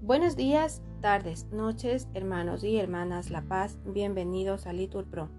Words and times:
Buenos 0.00 0.36
días, 0.36 0.82
tardes, 1.00 1.46
noches, 1.50 2.08
hermanos 2.12 2.62
y 2.62 2.78
hermanas 2.78 3.30
La 3.30 3.40
Paz, 3.42 3.78
bienvenidos 3.86 4.66
a 4.66 4.74
Litur 4.74 5.06
Pro. 5.06 5.30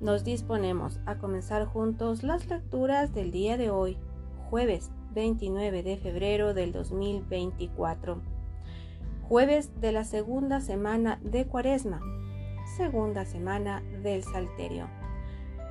Nos 0.00 0.22
disponemos 0.22 1.00
a 1.04 1.18
comenzar 1.18 1.66
juntos 1.66 2.22
las 2.22 2.46
lecturas 2.48 3.12
del 3.12 3.32
día 3.32 3.56
de 3.56 3.70
hoy, 3.70 3.98
jueves 4.50 4.92
29 5.14 5.82
de 5.82 5.96
febrero 5.96 6.54
del 6.54 6.72
2024, 6.72 8.22
jueves 9.28 9.80
de 9.80 9.92
la 9.92 10.04
segunda 10.04 10.60
semana 10.60 11.18
de 11.22 11.46
Cuaresma, 11.46 12.00
segunda 12.76 13.24
semana 13.24 13.82
del 14.02 14.22
Salterio. 14.22 14.88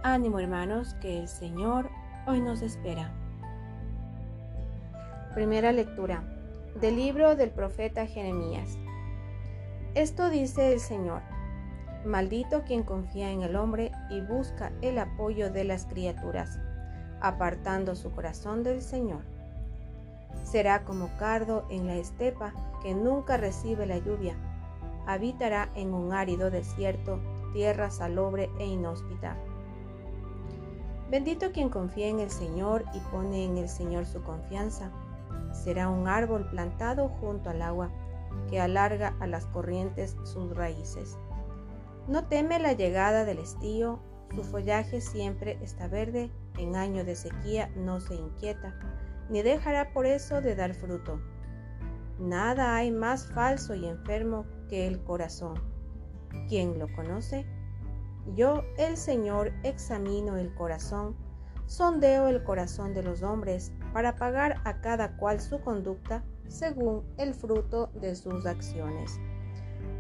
Ánimo 0.04 0.39
hermanos, 0.39 0.95
que 0.95 1.18
el 1.18 1.27
Señor 1.27 1.89
hoy 2.27 2.41
nos 2.41 2.61
espera. 2.61 3.13
Primera 5.34 5.71
lectura 5.71 6.26
del 6.81 6.98
libro 6.98 7.38
del 7.38 7.52
profeta 7.52 8.05
Jeremías. 8.05 8.77
Esto 9.95 10.30
dice 10.30 10.73
el 10.73 10.81
Señor. 10.81 11.21
Maldito 12.04 12.63
quien 12.63 12.84
confía 12.84 13.31
en 13.31 13.41
el 13.41 13.55
hombre 13.55 13.94
y 14.09 14.20
busca 14.20 14.73
el 14.81 14.99
apoyo 14.99 15.49
de 15.49 15.63
las 15.63 15.85
criaturas, 15.85 16.59
apartando 17.21 17.95
su 17.95 18.12
corazón 18.12 18.62
del 18.63 18.81
Señor. 18.81 19.21
Será 20.44 20.84
como 20.84 21.09
cardo 21.17 21.66
en 21.70 21.88
la 21.88 21.95
estepa 21.95 22.54
que 22.84 22.93
nunca 22.93 23.38
recibe 23.38 23.85
la 23.85 23.99
lluvia. 23.99 24.35
Habitará 25.07 25.70
en 25.76 25.93
un 25.93 26.12
árido 26.12 26.52
desierto, 26.52 27.21
tierra 27.54 27.90
salobre 27.90 28.49
e 28.59 28.66
inhóspita. 28.66 29.38
Bendito 31.09 31.54
quien 31.54 31.70
confía 31.70 32.07
en 32.07 32.20
el 32.20 32.32
Señor 32.32 32.84
y 32.93 32.99
pone 33.12 33.45
en 33.45 33.57
el 33.57 33.70
Señor 33.70 34.05
su 34.05 34.21
confianza 34.23 34.91
será 35.54 35.90
un 35.90 36.08
árbol 36.08 36.49
plantado 36.49 37.10
junto 37.10 37.49
al 37.49 37.62
agua, 37.62 37.91
que 38.49 38.60
alarga 38.60 39.16
a 39.20 39.27
las 39.27 39.46
corrientes 39.48 40.16
sus 40.24 40.55
raíces. 40.55 41.18
No 42.08 42.26
teme 42.27 42.60
la 42.60 42.74
llegada 42.74 43.26
del 43.26 43.40
estío, 43.40 43.99
su 44.35 44.43
follaje 44.43 45.02
siempre 45.02 45.60
está 45.62 45.88
verde, 45.88 46.32
en 46.58 46.76
año 46.76 47.04
de 47.04 47.16
sequía 47.16 47.70
no 47.76 47.99
se 47.99 48.16
inquieta, 48.16 48.74
ni 49.30 49.41
dejará 49.41 49.91
por 49.93 50.05
eso 50.05 50.41
de 50.41 50.55
dar 50.55 50.74
fruto. 50.74 51.20
Nada 52.20 52.76
hay 52.76 52.91
más 52.91 53.27
falso 53.27 53.76
y 53.76 53.86
enfermo 53.86 54.46
que 54.70 54.88
el 54.88 55.04
corazón. 55.04 55.55
¿Quién 56.48 56.80
lo 56.80 56.88
conoce? 56.93 57.46
Yo, 58.36 58.63
el 58.77 58.96
Señor, 58.96 59.52
examino 59.63 60.38
el 60.38 60.54
corazón, 60.54 61.15
sondeo 61.72 62.27
el 62.27 62.44
corazón 62.44 62.94
de 62.94 63.02
los 63.02 63.24
hombres 63.24 63.72
para 63.94 64.18
pagar 64.18 64.59
a 64.66 64.81
cada 64.81 65.16
cual 65.16 65.40
su 65.40 65.62
conducta 65.62 66.22
según 66.50 67.06
el 67.18 67.34
fruto 67.34 67.90
de 67.94 68.14
sus 68.14 68.46
acciones. 68.46 69.18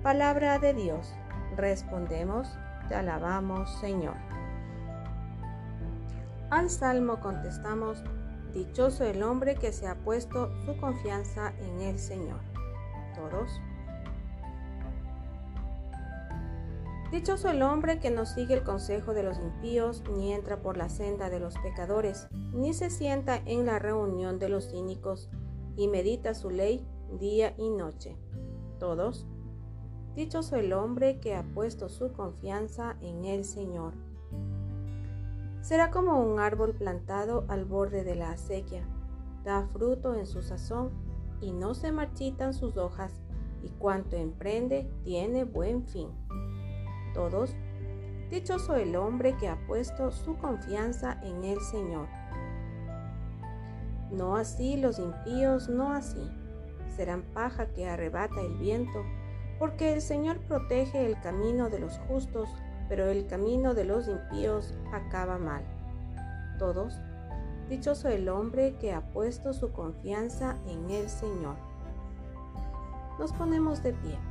Palabra 0.03 0.59
de 0.59 0.73
Dios. 0.73 1.13
Respondemos, 1.55 2.49
te 2.89 2.95
alabamos 2.95 3.73
Señor. 3.79 4.17
Al 6.49 6.69
salmo 6.69 7.21
contestamos, 7.21 8.03
dichoso 8.53 9.05
el 9.05 9.23
hombre 9.23 9.55
que 9.55 9.71
se 9.71 9.87
ha 9.87 9.95
puesto 9.95 10.51
su 10.65 10.75
confianza 10.75 11.53
en 11.61 11.83
el 11.83 11.99
Señor. 11.99 12.41
Todos. 13.15 13.61
Dichoso 17.11 17.49
el 17.49 17.61
hombre 17.61 17.99
que 17.99 18.09
no 18.09 18.25
sigue 18.25 18.53
el 18.53 18.63
consejo 18.63 19.13
de 19.13 19.21
los 19.21 19.37
impíos, 19.37 20.01
ni 20.15 20.31
entra 20.31 20.61
por 20.61 20.77
la 20.77 20.87
senda 20.87 21.29
de 21.29 21.41
los 21.41 21.57
pecadores, 21.57 22.29
ni 22.53 22.73
se 22.73 22.89
sienta 22.89 23.35
en 23.45 23.65
la 23.65 23.79
reunión 23.79 24.39
de 24.39 24.47
los 24.47 24.71
cínicos, 24.71 25.29
y 25.75 25.89
medita 25.89 26.33
su 26.33 26.49
ley 26.49 26.87
día 27.19 27.53
y 27.57 27.69
noche. 27.69 28.15
Todos. 28.79 29.27
Dichoso 30.15 30.55
el 30.55 30.71
hombre 30.71 31.19
que 31.19 31.35
ha 31.35 31.43
puesto 31.43 31.89
su 31.89 32.13
confianza 32.13 32.95
en 33.01 33.25
el 33.25 33.43
Señor. 33.43 33.93
Será 35.59 35.91
como 35.91 36.23
un 36.23 36.39
árbol 36.39 36.75
plantado 36.75 37.43
al 37.49 37.65
borde 37.65 38.05
de 38.05 38.15
la 38.15 38.31
acequia, 38.31 38.87
da 39.43 39.67
fruto 39.73 40.15
en 40.15 40.25
su 40.25 40.41
sazón, 40.41 40.91
y 41.41 41.51
no 41.51 41.73
se 41.73 41.91
marchitan 41.91 42.53
sus 42.53 42.77
hojas, 42.77 43.21
y 43.63 43.69
cuanto 43.71 44.15
emprende 44.15 44.89
tiene 45.03 45.43
buen 45.43 45.85
fin 45.85 46.07
todos, 47.13 47.55
dichoso 48.29 48.75
el 48.75 48.95
hombre 48.95 49.35
que 49.37 49.47
ha 49.47 49.57
puesto 49.67 50.11
su 50.11 50.37
confianza 50.37 51.19
en 51.23 51.43
el 51.43 51.59
Señor. 51.59 52.07
No 54.11 54.35
así 54.35 54.77
los 54.77 54.99
impíos, 54.99 55.69
no 55.69 55.93
así. 55.93 56.29
Serán 56.95 57.23
paja 57.33 57.67
que 57.67 57.87
arrebata 57.87 58.41
el 58.41 58.57
viento, 58.57 59.03
porque 59.57 59.93
el 59.93 60.01
Señor 60.01 60.39
protege 60.39 61.05
el 61.05 61.19
camino 61.21 61.69
de 61.69 61.79
los 61.79 61.97
justos, 62.07 62.49
pero 62.89 63.05
el 63.05 63.27
camino 63.27 63.73
de 63.73 63.85
los 63.85 64.07
impíos 64.07 64.73
acaba 64.91 65.37
mal. 65.37 65.63
Todos, 66.59 66.99
dichoso 67.69 68.09
el 68.09 68.27
hombre 68.27 68.75
que 68.79 68.91
ha 68.93 69.01
puesto 69.11 69.53
su 69.53 69.71
confianza 69.71 70.57
en 70.67 70.89
el 70.89 71.09
Señor. 71.09 71.55
Nos 73.17 73.31
ponemos 73.33 73.81
de 73.81 73.93
pie. 73.93 74.30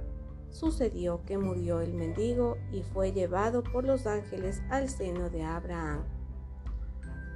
sucedió 0.51 1.21
que 1.25 1.37
murió 1.37 1.81
el 1.81 1.93
mendigo 1.93 2.57
y 2.71 2.83
fue 2.83 3.11
llevado 3.11 3.63
por 3.63 3.83
los 3.83 4.05
ángeles 4.05 4.61
al 4.69 4.89
seno 4.89 5.29
de 5.29 5.43
Abraham. 5.43 6.03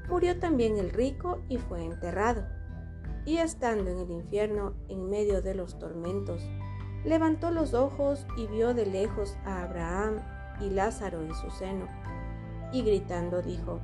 Murió 0.09 0.39
también 0.39 0.77
el 0.77 0.91
rico 0.91 1.39
y 1.49 1.57
fue 1.57 1.83
enterrado. 1.83 2.45
Y 3.25 3.37
estando 3.37 3.89
en 3.89 3.99
el 3.99 4.11
infierno, 4.11 4.73
en 4.87 5.09
medio 5.09 5.41
de 5.41 5.55
los 5.55 5.79
tormentos, 5.79 6.41
levantó 7.03 7.49
los 7.49 7.73
ojos 7.73 8.27
y 8.37 8.45
vio 8.47 8.73
de 8.73 8.85
lejos 8.85 9.35
a 9.45 9.63
Abraham 9.63 10.19
y 10.61 10.69
Lázaro 10.69 11.23
en 11.23 11.33
su 11.33 11.49
seno. 11.49 11.87
Y 12.71 12.83
gritando 12.83 13.41
dijo, 13.41 13.79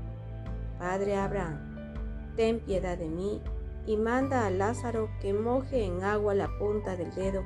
Padre 0.78 1.16
Abraham, 1.16 2.36
ten 2.36 2.60
piedad 2.60 2.98
de 2.98 3.10
mí 3.10 3.42
y 3.88 3.98
manda 3.98 4.46
a 4.46 4.52
Lázaro 4.52 5.10
que 5.22 5.34
moje 5.34 5.86
en 5.86 6.04
agua 6.04 6.36
la 6.36 6.50
punta 6.60 6.96
del 6.96 7.14
dedo 7.16 7.44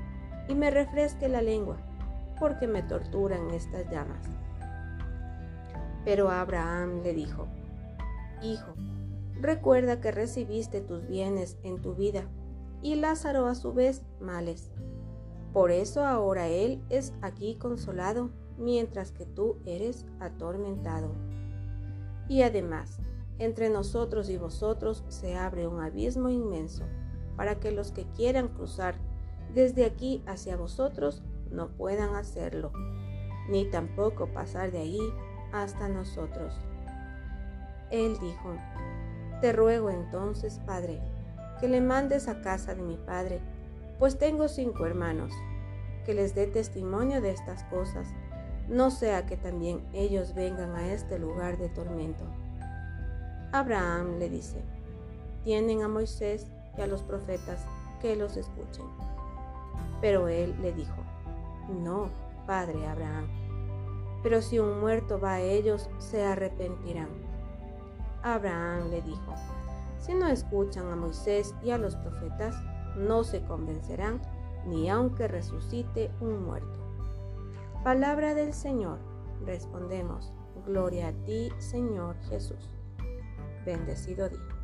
y 0.47 0.55
me 0.55 0.71
refresque 0.71 1.27
la 1.27 1.41
lengua, 1.41 1.77
porque 2.39 2.67
me 2.67 2.83
torturan 2.83 3.51
estas 3.51 3.89
llamas. 3.89 4.25
Pero 6.03 6.29
Abraham 6.29 7.01
le 7.03 7.13
dijo, 7.13 7.47
Hijo, 8.41 8.73
recuerda 9.41 10.01
que 10.01 10.11
recibiste 10.11 10.81
tus 10.81 11.07
bienes 11.07 11.57
en 11.63 11.81
tu 11.81 11.95
vida, 11.95 12.25
y 12.81 12.95
Lázaro 12.95 13.47
a 13.47 13.55
su 13.55 13.73
vez 13.73 14.03
males. 14.19 14.71
Por 15.53 15.71
eso 15.71 16.05
ahora 16.05 16.47
él 16.47 16.83
es 16.89 17.13
aquí 17.21 17.55
consolado, 17.55 18.29
mientras 18.57 19.11
que 19.11 19.25
tú 19.25 19.57
eres 19.65 20.05
atormentado. 20.19 21.11
Y 22.27 22.41
además, 22.41 22.99
entre 23.39 23.69
nosotros 23.69 24.29
y 24.29 24.37
vosotros 24.37 25.03
se 25.07 25.35
abre 25.35 25.67
un 25.67 25.81
abismo 25.81 26.29
inmenso, 26.29 26.83
para 27.35 27.59
que 27.59 27.71
los 27.71 27.91
que 27.91 28.05
quieran 28.15 28.49
cruzar 28.49 28.95
desde 29.55 29.85
aquí 29.85 30.21
hacia 30.27 30.57
vosotros 30.57 31.23
no 31.49 31.69
puedan 31.69 32.13
hacerlo, 32.15 32.73
ni 33.49 33.63
tampoco 33.71 34.27
pasar 34.27 34.71
de 34.71 34.79
allí 34.79 35.13
hasta 35.53 35.87
nosotros. 35.87 36.53
Él 37.89 38.17
dijo, 38.19 38.57
Te 39.39 39.53
ruego 39.53 39.89
entonces, 39.89 40.59
Padre, 40.65 40.99
que 41.61 41.69
le 41.69 41.79
mandes 41.79 42.27
a 42.27 42.41
casa 42.41 42.75
de 42.75 42.81
mi 42.81 42.97
Padre, 42.97 43.39
pues 43.97 44.17
tengo 44.17 44.49
cinco 44.49 44.85
hermanos, 44.85 45.31
que 46.05 46.13
les 46.13 46.35
dé 46.35 46.47
testimonio 46.47 47.21
de 47.21 47.31
estas 47.31 47.63
cosas, 47.63 48.09
no 48.67 48.91
sea 48.91 49.25
que 49.25 49.37
también 49.37 49.79
ellos 49.93 50.35
vengan 50.35 50.75
a 50.75 50.91
este 50.91 51.17
lugar 51.17 51.57
de 51.57 51.69
tormento. 51.69 52.25
Abraham 53.53 54.19
le 54.19 54.29
dice, 54.29 54.61
tienen 55.45 55.81
a 55.81 55.87
Moisés 55.87 56.47
y 56.77 56.81
a 56.81 56.87
los 56.87 57.03
profetas 57.03 57.65
que 58.01 58.17
los 58.17 58.35
escuchen. 58.35 59.14
Pero 60.01 60.27
él 60.27 60.55
le 60.61 60.73
dijo, 60.73 60.95
no, 61.69 62.09
padre 62.45 62.85
Abraham, 62.87 63.27
pero 64.25 64.41
si 64.41 64.57
un 64.57 64.79
muerto 64.79 65.19
va 65.19 65.33
a 65.33 65.41
ellos, 65.41 65.87
se 65.99 66.25
arrepentirán. 66.25 67.09
Abraham 68.23 68.89
le 68.89 69.03
dijo, 69.03 69.35
Si 69.99 70.15
no 70.15 70.27
escuchan 70.27 70.91
a 70.91 70.95
Moisés 70.95 71.53
y 71.63 71.69
a 71.69 71.77
los 71.77 71.95
profetas, 71.95 72.55
no 72.97 73.23
se 73.23 73.43
convencerán 73.43 74.19
ni 74.65 74.89
aunque 74.89 75.27
resucite 75.27 76.09
un 76.21 76.43
muerto. 76.43 76.79
Palabra 77.83 78.33
del 78.33 78.55
Señor. 78.55 78.97
Respondemos, 79.45 80.33
Gloria 80.65 81.09
a 81.09 81.11
ti, 81.11 81.51
Señor 81.59 82.15
Jesús. 82.27 82.71
Bendecido 83.63 84.27
día. 84.27 84.54